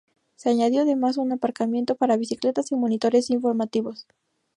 Se 0.33 0.49
añadió 0.49 0.81
además 0.81 1.17
un 1.17 1.31
aparcamiento 1.31 1.93
para 1.93 2.17
bicicletas 2.17 2.71
y 2.71 2.75
monitores 2.75 3.29
informativos. 3.29 4.07